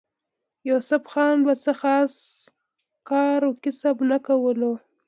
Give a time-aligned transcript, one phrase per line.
[0.69, 2.13] يوسف خان به څۀ خاص
[3.09, 4.71] کار کسب نۀ کولو